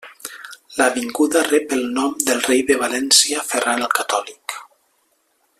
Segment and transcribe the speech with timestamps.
[0.79, 4.61] L'avinguda rep el nom del rei de València Ferran el Catòlic.